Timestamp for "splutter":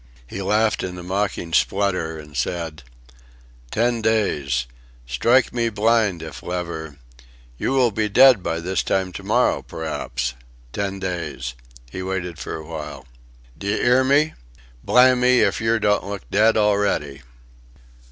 1.53-2.17